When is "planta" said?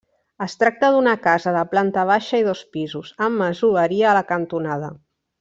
1.73-2.05